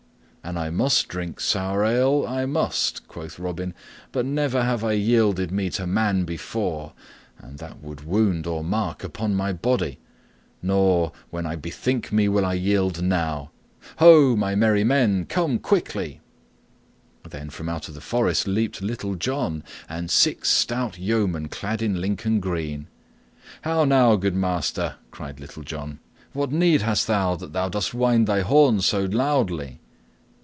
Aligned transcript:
"An 0.43 0.57
I 0.57 0.71
must 0.71 1.07
drink 1.07 1.39
sour 1.39 1.85
ale, 1.85 2.25
I 2.27 2.47
must," 2.47 3.07
quoth 3.07 3.37
Robin, 3.37 3.75
"but 4.11 4.25
never 4.25 4.63
have 4.63 4.83
I 4.83 4.93
yielded 4.93 5.51
me 5.51 5.69
to 5.69 5.85
man 5.85 6.25
before, 6.25 6.93
and 7.37 7.59
that 7.59 7.81
without 7.83 8.07
wound 8.07 8.47
or 8.47 8.63
mark 8.63 9.03
upon 9.03 9.35
my 9.35 9.53
body. 9.53 9.99
Nor, 10.63 11.11
when 11.29 11.45
I 11.45 11.55
bethink 11.55 12.11
me, 12.11 12.27
will 12.27 12.43
I 12.43 12.55
yield 12.55 13.03
now. 13.03 13.51
Ho, 13.97 14.35
my 14.35 14.55
merry 14.55 14.83
men! 14.83 15.25
Come 15.25 15.59
quickly!" 15.59 16.21
Then 17.29 17.51
from 17.51 17.69
out 17.69 17.83
the 17.83 18.01
forest 18.01 18.47
leaped 18.47 18.81
Little 18.81 19.13
John 19.13 19.63
and 19.87 20.09
six 20.09 20.49
stout 20.49 20.97
yeomen 20.97 21.49
clad 21.49 21.83
in 21.83 22.01
Lincoln 22.01 22.39
green. 22.39 22.87
"How 23.61 23.85
now, 23.85 24.15
good 24.15 24.35
master," 24.35 24.95
cried 25.11 25.39
Little 25.39 25.63
John, 25.63 25.99
"what 26.33 26.51
need 26.51 26.81
hast 26.81 27.05
thou 27.05 27.35
that 27.35 27.53
thou 27.53 27.69
dost 27.69 27.93
wind 27.93 28.25
thy 28.25 28.41
horn 28.41 28.81
so 28.81 29.03
loudly?" 29.05 29.77